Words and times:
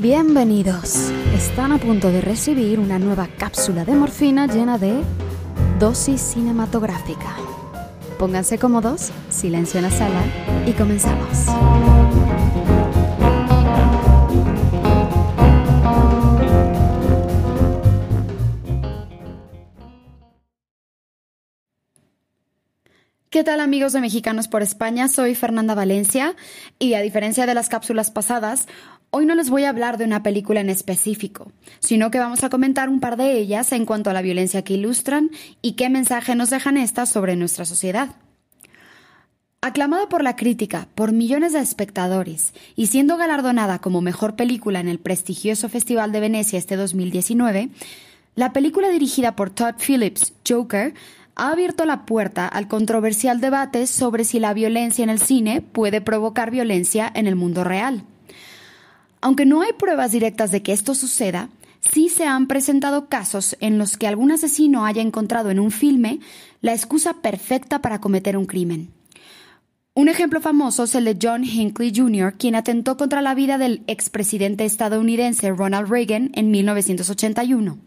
Bienvenidos. 0.00 1.10
Están 1.34 1.70
a 1.70 1.78
punto 1.78 2.10
de 2.10 2.22
recibir 2.22 2.80
una 2.80 2.98
nueva 2.98 3.28
cápsula 3.28 3.84
de 3.84 3.92
morfina 3.92 4.46
llena 4.46 4.78
de 4.78 5.02
dosis 5.78 6.20
cinematográfica. 6.20 7.36
Pónganse 8.18 8.58
cómodos, 8.58 9.12
silencio 9.28 9.78
en 9.78 9.84
la 9.84 9.90
sala 9.90 10.22
y 10.66 10.72
comenzamos. 10.72 11.46
¿Qué 23.32 23.44
tal 23.44 23.60
amigos 23.60 23.94
de 23.94 24.00
Mexicanos 24.02 24.46
por 24.46 24.60
España? 24.60 25.08
Soy 25.08 25.34
Fernanda 25.34 25.74
Valencia 25.74 26.36
y 26.78 26.92
a 26.94 27.00
diferencia 27.00 27.46
de 27.46 27.54
las 27.54 27.70
cápsulas 27.70 28.10
pasadas, 28.10 28.68
hoy 29.14 29.26
no 29.26 29.34
les 29.34 29.50
voy 29.50 29.64
a 29.64 29.68
hablar 29.68 29.98
de 29.98 30.06
una 30.06 30.22
película 30.22 30.60
en 30.60 30.70
específico, 30.70 31.52
sino 31.80 32.10
que 32.10 32.18
vamos 32.18 32.42
a 32.44 32.48
comentar 32.48 32.88
un 32.88 32.98
par 32.98 33.18
de 33.18 33.38
ellas 33.38 33.70
en 33.72 33.84
cuanto 33.84 34.08
a 34.08 34.14
la 34.14 34.22
violencia 34.22 34.62
que 34.62 34.74
ilustran 34.74 35.30
y 35.60 35.72
qué 35.72 35.90
mensaje 35.90 36.34
nos 36.34 36.48
dejan 36.48 36.78
estas 36.78 37.10
sobre 37.10 37.36
nuestra 37.36 37.66
sociedad. 37.66 38.16
Aclamada 39.60 40.08
por 40.08 40.24
la 40.24 40.34
crítica, 40.34 40.88
por 40.94 41.12
millones 41.12 41.52
de 41.52 41.60
espectadores 41.60 42.54
y 42.74 42.86
siendo 42.86 43.18
galardonada 43.18 43.80
como 43.80 44.00
mejor 44.00 44.34
película 44.34 44.80
en 44.80 44.88
el 44.88 44.98
prestigioso 44.98 45.68
Festival 45.68 46.10
de 46.10 46.20
Venecia 46.20 46.58
este 46.58 46.76
2019, 46.76 47.68
la 48.34 48.54
película 48.54 48.88
dirigida 48.88 49.36
por 49.36 49.50
Todd 49.50 49.74
Phillips, 49.76 50.32
Joker, 50.48 50.94
ha 51.36 51.50
abierto 51.52 51.84
la 51.84 52.06
puerta 52.06 52.48
al 52.48 52.66
controversial 52.66 53.42
debate 53.42 53.86
sobre 53.86 54.24
si 54.24 54.40
la 54.40 54.54
violencia 54.54 55.04
en 55.04 55.10
el 55.10 55.20
cine 55.20 55.60
puede 55.60 56.00
provocar 56.00 56.50
violencia 56.50 57.12
en 57.14 57.26
el 57.26 57.36
mundo 57.36 57.62
real. 57.62 58.04
Aunque 59.22 59.46
no 59.46 59.62
hay 59.62 59.72
pruebas 59.72 60.10
directas 60.10 60.50
de 60.50 60.62
que 60.62 60.72
esto 60.72 60.96
suceda, 60.96 61.48
sí 61.80 62.08
se 62.08 62.26
han 62.26 62.48
presentado 62.48 63.08
casos 63.08 63.56
en 63.60 63.78
los 63.78 63.96
que 63.96 64.08
algún 64.08 64.32
asesino 64.32 64.84
haya 64.84 65.00
encontrado 65.00 65.50
en 65.50 65.60
un 65.60 65.70
filme 65.70 66.18
la 66.60 66.72
excusa 66.72 67.14
perfecta 67.22 67.80
para 67.80 68.00
cometer 68.00 68.36
un 68.36 68.46
crimen. 68.46 68.90
Un 69.94 70.08
ejemplo 70.08 70.40
famoso 70.40 70.84
es 70.84 70.94
el 70.96 71.04
de 71.04 71.18
John 71.22 71.44
Hinckley 71.44 71.92
Jr., 71.94 72.34
quien 72.36 72.56
atentó 72.56 72.96
contra 72.96 73.22
la 73.22 73.34
vida 73.34 73.58
del 73.58 73.84
expresidente 73.86 74.64
estadounidense 74.64 75.50
Ronald 75.50 75.88
Reagan 75.88 76.30
en 76.34 76.50
1981. 76.50 77.78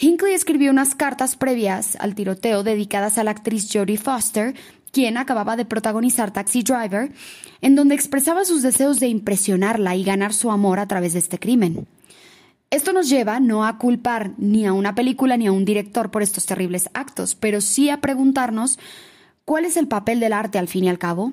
Hinckley 0.00 0.32
escribió 0.32 0.70
unas 0.70 0.94
cartas 0.94 1.34
previas 1.34 1.96
al 1.96 2.14
tiroteo 2.14 2.62
dedicadas 2.62 3.18
a 3.18 3.24
la 3.24 3.32
actriz 3.32 3.68
Jodie 3.72 3.98
Foster, 3.98 4.54
quien 4.92 5.16
acababa 5.16 5.56
de 5.56 5.64
protagonizar 5.64 6.30
Taxi 6.30 6.62
Driver, 6.62 7.10
en 7.62 7.74
donde 7.74 7.96
expresaba 7.96 8.44
sus 8.44 8.62
deseos 8.62 9.00
de 9.00 9.08
impresionarla 9.08 9.96
y 9.96 10.04
ganar 10.04 10.32
su 10.32 10.52
amor 10.52 10.78
a 10.78 10.86
través 10.86 11.14
de 11.14 11.18
este 11.18 11.40
crimen. 11.40 11.88
Esto 12.70 12.92
nos 12.92 13.08
lleva 13.08 13.40
no 13.40 13.64
a 13.64 13.78
culpar 13.78 14.34
ni 14.38 14.66
a 14.66 14.72
una 14.72 14.94
película 14.94 15.36
ni 15.36 15.48
a 15.48 15.52
un 15.52 15.64
director 15.64 16.12
por 16.12 16.22
estos 16.22 16.46
terribles 16.46 16.90
actos, 16.94 17.34
pero 17.34 17.60
sí 17.60 17.90
a 17.90 18.00
preguntarnos 18.00 18.78
cuál 19.44 19.64
es 19.64 19.76
el 19.76 19.88
papel 19.88 20.20
del 20.20 20.32
arte 20.32 20.58
al 20.58 20.68
fin 20.68 20.84
y 20.84 20.90
al 20.90 20.98
cabo. 20.98 21.32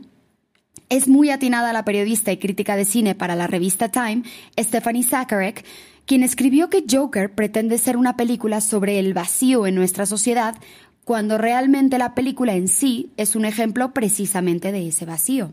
Es 0.90 1.08
muy 1.08 1.32
atinada 1.32 1.74
la 1.74 1.84
periodista 1.84 2.32
y 2.32 2.38
crítica 2.38 2.76
de 2.76 2.86
cine 2.86 3.16
para 3.16 3.36
la 3.36 3.48
revista 3.48 3.90
Time, 3.90 4.22
Stephanie 4.58 5.04
Zacharek, 5.04 5.66
quien 6.06 6.22
escribió 6.22 6.70
que 6.70 6.84
Joker 6.90 7.34
pretende 7.34 7.80
ser 7.80 7.98
una 7.98 8.16
película 8.16 8.62
sobre 8.62 9.00
el 9.00 9.16
vacío 9.16 9.66
en 9.66 9.74
nuestra 9.74 10.06
sociedad, 10.06 10.56
cuando 11.04 11.40
realmente 11.40 11.98
la 11.98 12.14
película 12.14 12.54
en 12.54 12.68
sí 12.68 13.12
es 13.18 13.36
un 13.36 13.46
ejemplo 13.46 13.94
precisamente 13.94 14.72
de 14.72 14.88
ese 14.88 15.06
vacío. 15.06 15.52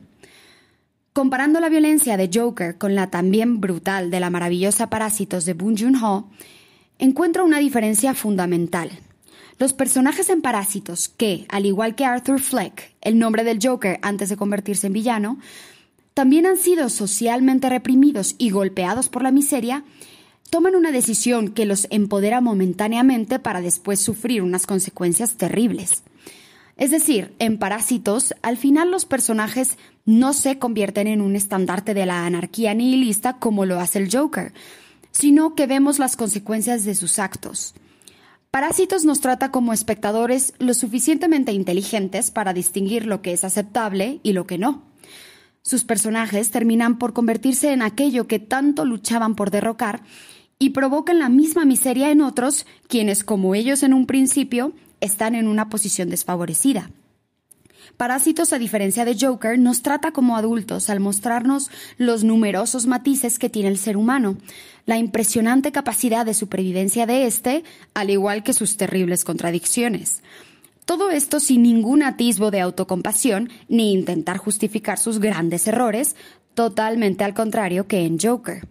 Comparando 1.14 1.60
la 1.60 1.70
violencia 1.70 2.16
de 2.16 2.30
Joker 2.32 2.76
con 2.76 2.94
la 2.94 3.10
también 3.10 3.60
brutal 3.60 4.10
de 4.10 4.20
la 4.20 4.30
maravillosa 4.30 4.90
Parásitos 4.90 5.46
de 5.46 5.54
Boon 5.54 5.76
Joon-ho, 5.76 6.28
encuentro 6.98 7.44
una 7.44 7.58
diferencia 7.58 8.14
fundamental. 8.14 8.90
Los 9.62 9.74
personajes 9.74 10.28
en 10.28 10.42
Parásitos, 10.42 11.08
que, 11.08 11.46
al 11.48 11.66
igual 11.66 11.94
que 11.94 12.04
Arthur 12.04 12.40
Fleck, 12.40 12.96
el 13.00 13.16
nombre 13.16 13.44
del 13.44 13.60
Joker 13.62 14.00
antes 14.02 14.28
de 14.28 14.36
convertirse 14.36 14.88
en 14.88 14.92
villano, 14.92 15.38
también 16.14 16.46
han 16.46 16.56
sido 16.56 16.88
socialmente 16.88 17.68
reprimidos 17.68 18.34
y 18.38 18.50
golpeados 18.50 19.08
por 19.08 19.22
la 19.22 19.30
miseria, 19.30 19.84
toman 20.50 20.74
una 20.74 20.90
decisión 20.90 21.46
que 21.46 21.64
los 21.64 21.86
empodera 21.90 22.40
momentáneamente 22.40 23.38
para 23.38 23.60
después 23.60 24.00
sufrir 24.00 24.42
unas 24.42 24.66
consecuencias 24.66 25.36
terribles. 25.36 26.02
Es 26.76 26.90
decir, 26.90 27.32
en 27.38 27.56
Parásitos, 27.56 28.34
al 28.42 28.56
final 28.56 28.90
los 28.90 29.04
personajes 29.04 29.78
no 30.04 30.32
se 30.32 30.58
convierten 30.58 31.06
en 31.06 31.20
un 31.20 31.36
estandarte 31.36 31.94
de 31.94 32.04
la 32.04 32.26
anarquía 32.26 32.74
nihilista 32.74 33.34
como 33.34 33.64
lo 33.64 33.78
hace 33.78 34.00
el 34.00 34.12
Joker, 34.12 34.52
sino 35.12 35.54
que 35.54 35.68
vemos 35.68 36.00
las 36.00 36.16
consecuencias 36.16 36.84
de 36.84 36.96
sus 36.96 37.20
actos. 37.20 37.76
Parásitos 38.52 39.06
nos 39.06 39.22
trata 39.22 39.50
como 39.50 39.72
espectadores 39.72 40.52
lo 40.58 40.74
suficientemente 40.74 41.52
inteligentes 41.52 42.30
para 42.30 42.52
distinguir 42.52 43.06
lo 43.06 43.22
que 43.22 43.32
es 43.32 43.44
aceptable 43.44 44.20
y 44.22 44.34
lo 44.34 44.46
que 44.46 44.58
no. 44.58 44.82
Sus 45.62 45.84
personajes 45.84 46.50
terminan 46.50 46.98
por 46.98 47.14
convertirse 47.14 47.72
en 47.72 47.80
aquello 47.80 48.26
que 48.26 48.40
tanto 48.40 48.84
luchaban 48.84 49.36
por 49.36 49.50
derrocar 49.50 50.02
y 50.58 50.70
provocan 50.70 51.18
la 51.18 51.30
misma 51.30 51.64
miseria 51.64 52.10
en 52.10 52.20
otros, 52.20 52.66
quienes, 52.88 53.24
como 53.24 53.54
ellos 53.54 53.82
en 53.82 53.94
un 53.94 54.04
principio, 54.04 54.74
están 55.00 55.34
en 55.34 55.48
una 55.48 55.70
posición 55.70 56.10
desfavorecida. 56.10 56.90
Parásitos, 57.96 58.52
a 58.52 58.58
diferencia 58.58 59.04
de 59.04 59.16
Joker, 59.18 59.58
nos 59.58 59.82
trata 59.82 60.12
como 60.12 60.36
adultos 60.36 60.90
al 60.90 61.00
mostrarnos 61.00 61.70
los 61.98 62.24
numerosos 62.24 62.86
matices 62.86 63.38
que 63.38 63.50
tiene 63.50 63.68
el 63.68 63.78
ser 63.78 63.96
humano, 63.96 64.36
la 64.86 64.98
impresionante 64.98 65.72
capacidad 65.72 66.26
de 66.26 66.34
supervivencia 66.34 67.06
de 67.06 67.26
éste, 67.26 67.64
al 67.94 68.10
igual 68.10 68.42
que 68.42 68.52
sus 68.52 68.76
terribles 68.76 69.24
contradicciones. 69.24 70.22
Todo 70.84 71.10
esto 71.10 71.38
sin 71.38 71.62
ningún 71.62 72.02
atisbo 72.02 72.50
de 72.50 72.60
autocompasión 72.60 73.50
ni 73.68 73.92
intentar 73.92 74.36
justificar 74.36 74.98
sus 74.98 75.20
grandes 75.20 75.68
errores, 75.68 76.16
totalmente 76.54 77.24
al 77.24 77.34
contrario 77.34 77.86
que 77.86 78.04
en 78.04 78.18
Joker. 78.18 78.66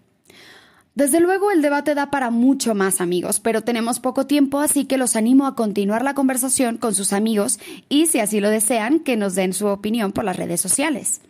Desde 0.94 1.22
luego 1.22 1.52
el 1.52 1.62
debate 1.62 1.96
da 1.96 2.12
para 2.12 2.32
mucho 2.32 2.76
más 2.76 3.00
amigos, 3.00 3.40
pero 3.40 3.62
tenemos 3.62 4.02
poco 4.02 4.28
tiempo, 4.28 4.60
así 4.60 4.84
que 4.84 4.98
los 4.98 5.16
animo 5.16 5.48
a 5.48 5.56
continuar 5.56 6.04
la 6.04 6.14
conversación 6.14 6.78
con 6.78 6.94
sus 6.94 7.14
amigos 7.14 7.60
y, 7.88 8.08
si 8.08 8.20
así 8.20 8.42
lo 8.42 8.50
desean, 8.50 9.00
que 9.00 9.16
nos 9.16 9.34
den 9.36 9.54
su 9.54 9.68
opinión 9.68 10.12
por 10.12 10.26
las 10.26 10.36
redes 10.36 10.60
sociales. 10.60 11.22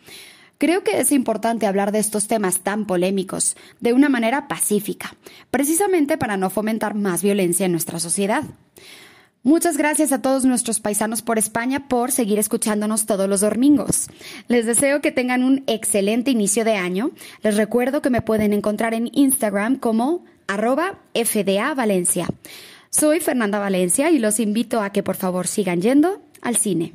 Creo 0.58 0.84
que 0.84 1.00
es 1.00 1.12
importante 1.12 1.68
hablar 1.68 1.92
de 1.92 2.00
estos 2.00 2.28
temas 2.28 2.62
tan 2.62 2.86
polémicos 2.86 3.56
de 3.80 3.94
una 3.94 4.10
manera 4.10 4.48
pacífica, 4.48 5.16
precisamente 5.52 6.18
para 6.18 6.38
no 6.38 6.50
fomentar 6.50 6.96
más 6.96 7.22
violencia 7.22 7.68
en 7.68 7.72
nuestra 7.72 8.00
sociedad. 8.00 8.44
Muchas 9.44 9.76
gracias 9.76 10.12
a 10.12 10.22
todos 10.22 10.46
nuestros 10.46 10.80
paisanos 10.80 11.24
por 11.24 11.40
España 11.40 11.88
por 11.88 12.12
seguir 12.12 12.38
escuchándonos 12.38 13.08
todos 13.08 13.28
los 13.28 13.42
domingos. 13.42 14.08
Les 14.48 14.68
deseo 14.68 15.02
que 15.02 15.12
tengan 15.12 15.44
un 15.44 15.64
excelente 15.66 16.30
inicio 16.30 16.64
de 16.64 16.76
año. 16.76 17.10
Les 17.42 17.58
recuerdo 17.58 18.04
que 18.04 18.12
me 18.12 18.22
pueden 18.22 18.54
encontrar 18.54 18.94
en 18.94 19.10
Instagram 19.12 19.78
como 19.78 20.26
arroba 20.48 21.00
FDA 21.16 21.74
Valencia. 21.74 22.28
Soy 22.92 23.20
Fernanda 23.20 23.58
Valencia 23.58 24.12
y 24.12 24.20
los 24.20 24.40
invito 24.40 24.80
a 24.80 24.92
que 24.92 25.02
por 25.02 25.16
favor 25.16 25.48
sigan 25.48 25.82
yendo 25.82 26.22
al 26.44 26.58
cine. 26.58 26.94